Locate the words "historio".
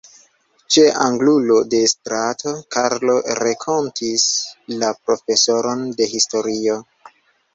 6.15-6.79